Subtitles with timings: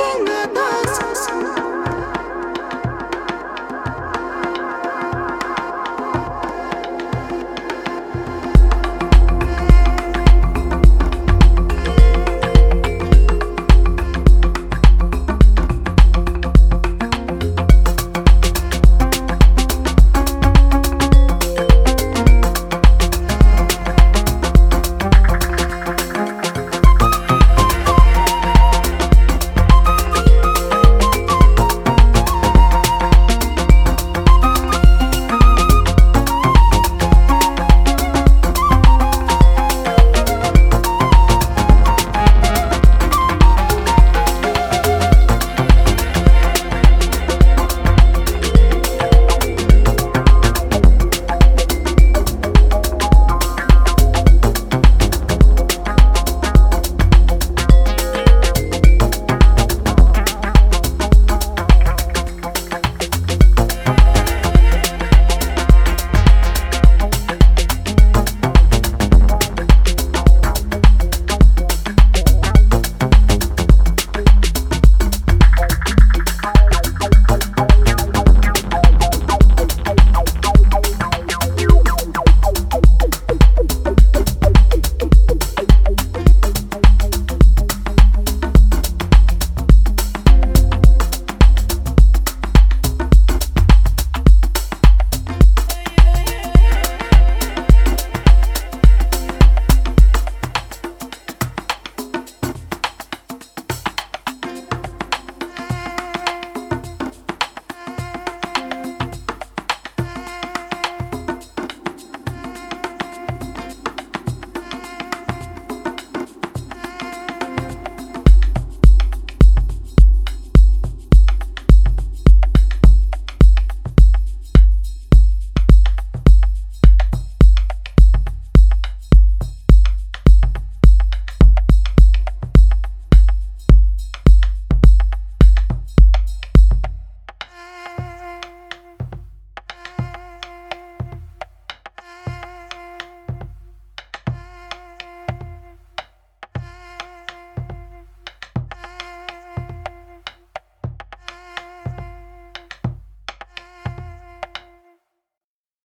[0.00, 1.19] looking at us.